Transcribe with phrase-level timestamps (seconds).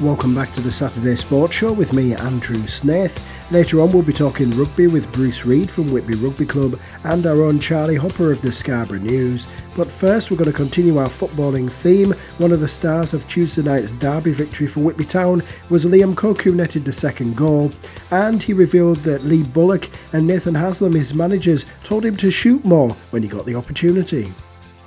[0.00, 3.22] welcome back to the Saturday Sports Show with me, Andrew Snaith.
[3.50, 7.42] Later on, we'll be talking rugby with Bruce Reid from Whitby Rugby Club and our
[7.42, 9.46] own Charlie Hopper of the Scarborough News.
[9.76, 12.12] But first, we're going to continue our footballing theme.
[12.38, 16.42] One of the stars of Tuesday night's derby victory for Whitby Town was Liam Cook,
[16.42, 17.70] who netted the second goal.
[18.10, 22.64] And he revealed that Lee Bullock and Nathan Haslam, his managers, told him to shoot
[22.64, 24.32] more when he got the opportunity.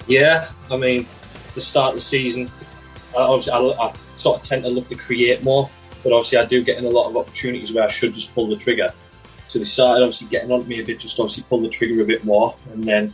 [0.08, 1.06] Yeah, I mean,
[1.54, 2.50] the start of the season,
[3.22, 5.70] obviously I, I, sort of tend to look to create more,
[6.04, 8.48] but obviously I do get in a lot of opportunities where I should just pull
[8.48, 8.90] the trigger.
[9.48, 12.06] So they started obviously getting on me a bit, just obviously pull the trigger a
[12.06, 13.14] bit more, and then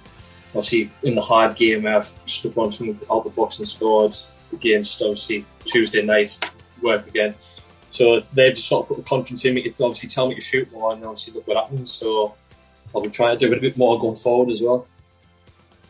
[0.49, 4.15] obviously in the hard game I've stood on from out the box and scored
[4.51, 6.39] against obviously Tuesday night
[6.81, 7.35] work again.
[7.89, 10.41] So they've just sort of put the confidence in me to obviously tell me to
[10.41, 11.91] shoot more, and obviously look what happens.
[11.91, 12.35] So
[12.95, 14.87] I'll be trying to do it a bit more going forward as well.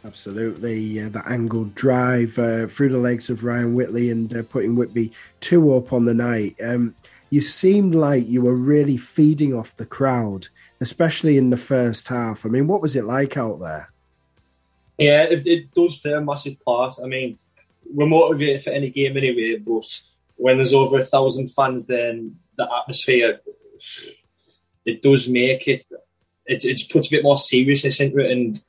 [0.06, 4.76] Absolutely, uh, that angled drive uh, through the legs of Ryan Whitley and uh, putting
[4.76, 6.56] Whitby two up on the night.
[6.62, 6.94] Um,
[7.30, 10.50] you seemed like you were really feeding off the crowd,
[10.82, 12.46] especially in the first half.
[12.46, 13.92] I mean, what was it like out there?
[14.98, 16.96] Yeah, it, it does play a massive part.
[17.02, 17.38] I mean,
[17.92, 19.86] we're motivated for any game anyway, but
[20.36, 23.40] when there's over a thousand fans, then the atmosphere
[24.86, 25.84] it does make it.
[26.46, 28.62] It, it puts a bit more seriousness into it, and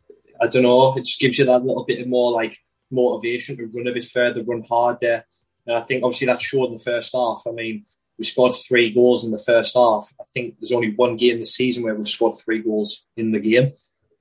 [0.44, 2.58] I don't know, it just gives you that little bit of more like
[2.90, 5.24] motivation to run a bit further, run harder.
[5.66, 7.42] And I think obviously that showed in the first half.
[7.46, 7.86] I mean,
[8.18, 10.12] we scored three goals in the first half.
[10.20, 13.40] I think there's only one game this season where we've scored three goals in the
[13.40, 13.72] game.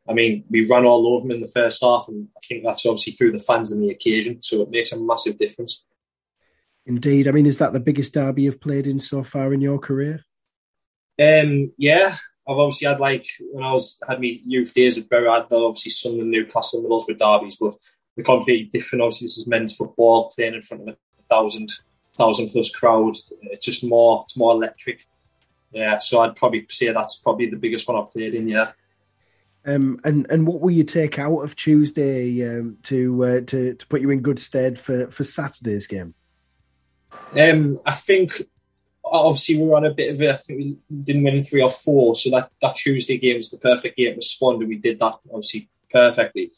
[0.07, 2.85] I mean, we ran all over them in the first half, and I think that's
[2.85, 4.41] obviously through the fans and the occasion.
[4.41, 5.85] So it makes a massive difference.
[6.85, 7.27] Indeed.
[7.27, 10.25] I mean, is that the biggest derby you've played in so far in your career?
[11.21, 12.17] Um, yeah,
[12.47, 15.51] I've obviously had like when I was had my youth days at Bury, I had
[15.51, 17.75] obviously some of the Newcastle Middlesbrough derbies, but
[18.15, 19.01] they're completely different.
[19.01, 21.69] Obviously, this is men's football playing in front of a thousand
[22.17, 23.15] thousand plus crowd.
[23.43, 25.05] It's just more it's more electric.
[25.71, 28.47] Yeah, so I'd probably say that's probably the biggest one I've played in.
[28.47, 28.71] Yeah.
[29.65, 33.87] Um, and and what will you take out of Tuesday um, to uh, to to
[33.87, 36.13] put you in good stead for for Saturday's game?
[37.39, 38.33] Um, I think
[39.19, 41.69] obviously we were on a bit of a, I think we didn't win three or
[41.69, 44.99] four, so that, that Tuesday game was the perfect game to respond, and we did
[44.99, 46.51] that obviously perfectly.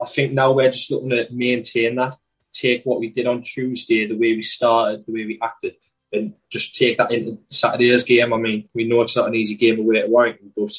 [0.00, 2.16] I think now we're just looking to maintain that,
[2.52, 5.76] take what we did on Tuesday, the way we started, the way we acted,
[6.12, 8.32] and just take that into Saturday's game.
[8.32, 10.72] I mean, we know it's not an easy game away at Warrington, but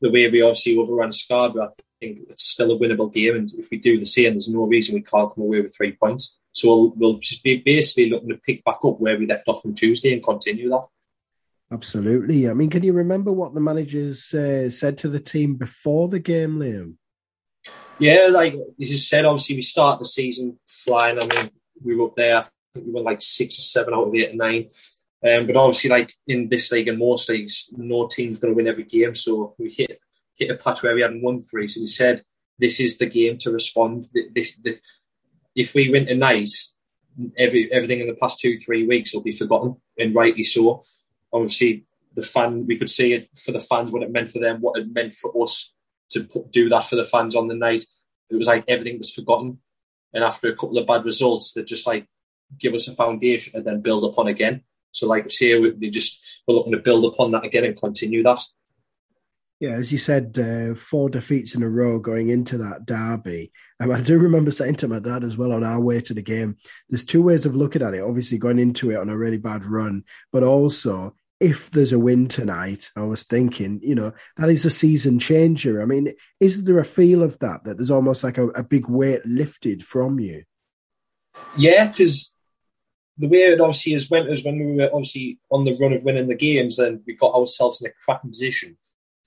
[0.00, 1.68] the way we obviously overran Scarborough, I
[2.00, 3.36] think it's still a winnable game.
[3.36, 5.92] And if we do the same, there's no reason we can't come away with three
[5.92, 6.38] points.
[6.58, 9.64] So we'll, we'll just be basically looking to pick back up where we left off
[9.64, 10.86] on Tuesday and continue that.
[11.70, 12.48] Absolutely.
[12.48, 16.18] I mean, can you remember what the managers uh, said to the team before the
[16.18, 16.94] game, Liam?
[17.98, 21.18] Yeah, like as you said, obviously we start the season flying.
[21.20, 21.50] I mean,
[21.84, 22.38] we were up there.
[22.38, 22.42] I
[22.74, 24.68] think we were like six or seven out of eight or nine.
[25.24, 28.68] Um, but obviously, like in this league and most leagues, no team's going to win
[28.68, 29.14] every game.
[29.14, 30.00] So we hit
[30.36, 31.66] hit a patch where we hadn't won three.
[31.66, 32.22] So we said,
[32.58, 34.04] this is the game to respond.
[34.34, 34.78] This, the,
[35.58, 36.50] if we win tonight,
[37.36, 40.84] every everything in the past two three weeks will be forgotten, and rightly so.
[41.32, 44.60] Obviously, the fan we could see it for the fans what it meant for them,
[44.60, 45.72] what it meant for us
[46.10, 47.84] to put, do that for the fans on the night.
[48.30, 49.58] It was like everything was forgotten,
[50.14, 52.06] and after a couple of bad results, they just like
[52.58, 54.62] give us a foundation and then build upon again.
[54.92, 58.40] So, like say, we just we're looking to build upon that again and continue that.
[59.60, 63.50] Yeah, as you said, uh, four defeats in a row going into that derby.
[63.80, 66.22] Um, I do remember saying to my dad as well on our way to the
[66.22, 66.58] game,
[66.88, 68.02] there's two ways of looking at it.
[68.02, 72.26] Obviously, going into it on a really bad run, but also if there's a win
[72.28, 75.80] tonight, I was thinking, you know, that is a season changer.
[75.80, 78.88] I mean, is there a feel of that, that there's almost like a, a big
[78.88, 80.44] weight lifted from you?
[81.56, 82.34] Yeah, because
[83.16, 86.04] the way it obviously is went is when we were obviously on the run of
[86.04, 88.76] winning the games and we got ourselves in a cracking position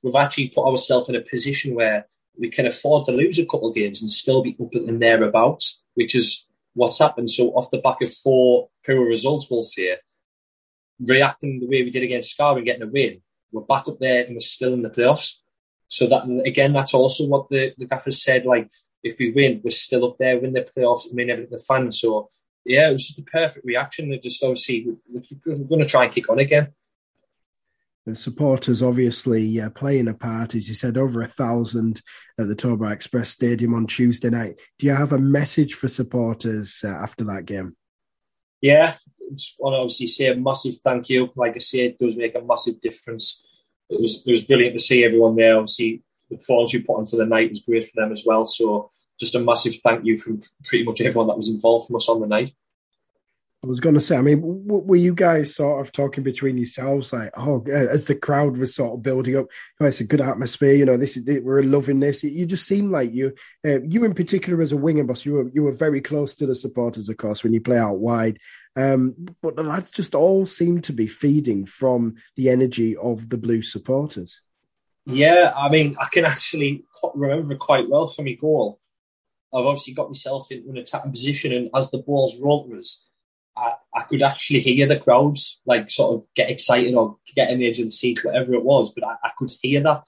[0.03, 2.07] we've actually put ourselves in a position where
[2.37, 5.81] we can afford to lose a couple of games and still be up and thereabouts,
[5.95, 7.29] which is what's happened.
[7.29, 9.97] So off the back of four poor results, we'll say,
[10.99, 13.21] reacting the way we did against Scar and getting a win,
[13.51, 15.35] we're back up there and we're still in the playoffs.
[15.87, 18.45] So that again, that's also what the, the gaffers said.
[18.45, 18.69] Like,
[19.03, 21.99] if we win, we're still up there, win the playoffs, I mean everything the fans.
[21.99, 22.29] So
[22.63, 24.13] yeah, it was just a perfect reaction.
[24.13, 26.69] It just obviously we're, we're going to try and kick on again.
[28.05, 32.01] The supporters obviously uh, playing a part, as you said, over a thousand
[32.39, 34.55] at the Towbar Express Stadium on Tuesday night.
[34.79, 37.75] Do you have a message for supporters uh, after that game?
[38.59, 38.95] Yeah,
[39.35, 41.29] just want to obviously say a massive thank you.
[41.35, 43.43] Like I said, it does make a massive difference.
[43.89, 45.57] It was it was brilliant to see everyone there.
[45.57, 48.45] Obviously, the performance you put on for the night was great for them as well.
[48.45, 52.09] So just a massive thank you from pretty much everyone that was involved from us
[52.09, 52.55] on the night.
[53.63, 57.13] I was going to say, I mean, were you guys sort of talking between yourselves,
[57.13, 59.45] like, oh, as the crowd was sort of building up,
[59.79, 62.23] oh, it's a good atmosphere, you know, this is we're loving this.
[62.23, 65.51] You just seem like you, uh, you in particular as a winger boss, you were
[65.53, 68.39] you were very close to the supporters, of course, when you play out wide.
[68.75, 69.13] Um,
[69.43, 73.61] but the lads just all seem to be feeding from the energy of the blue
[73.61, 74.41] supporters.
[75.05, 78.79] Yeah, I mean, I can actually remember quite well from my goal.
[79.53, 83.05] I've obviously got myself into an attacking position, and as the ball's rolled us
[83.57, 87.59] I, I could actually hear the crowds like sort of get excited or get in
[87.59, 88.93] the edge of the seat, whatever it was.
[88.93, 90.03] But I, I could hear that.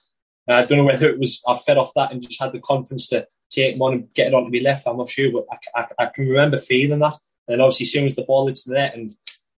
[0.47, 2.59] Uh, I don't know whether it was I fed off that and just had the
[2.59, 4.87] confidence to take one and get it on to me left.
[4.87, 7.17] I'm not sure, but I, I, I, can remember feeling that.
[7.47, 9.13] And then obviously, as soon as the ball hits the net, and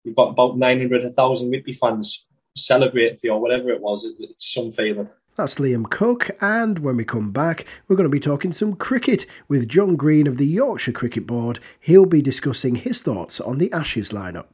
[0.05, 2.27] we've got about 900, 1,000 Whitby fans
[2.57, 5.09] celebrating for you or whatever it was, it, it's some feeling.
[5.37, 9.27] That's Liam Cook, and when we come back, we're going to be talking some cricket
[9.49, 11.59] with John Green of the Yorkshire Cricket Board.
[11.81, 14.53] He'll be discussing his thoughts on the Ashes lineup.